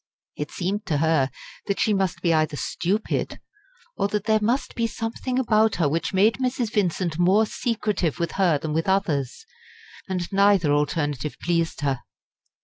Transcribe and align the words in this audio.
It 0.35 0.49
seemed 0.49 0.87
to 0.87 0.97
her 0.97 1.29
that 1.67 1.79
she 1.79 1.93
must 1.93 2.23
be 2.23 2.33
either 2.33 2.55
stupid, 2.57 3.39
or 3.95 4.07
that 4.07 4.23
there 4.23 4.39
must 4.41 4.73
be 4.73 4.87
something 4.87 5.37
about 5.37 5.75
her 5.75 5.87
which 5.87 6.11
made 6.11 6.37
Mrs. 6.43 6.71
Vincent 6.73 7.19
more 7.19 7.45
secretive 7.45 8.17
with 8.17 8.31
her 8.31 8.57
than 8.57 8.73
with 8.73 8.89
others; 8.89 9.45
and 10.09 10.27
neither 10.33 10.73
alternative 10.73 11.35
pleased 11.43 11.81
her. 11.81 12.01